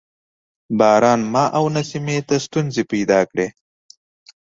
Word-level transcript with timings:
باران 0.79 1.21
ما 1.33 1.43
او 1.57 1.65
نمسۍ 1.73 2.19
ته 2.27 2.35
ستونزې 2.45 2.81
را 2.85 2.89
پیدا 2.91 3.19
کړې. 3.31 3.47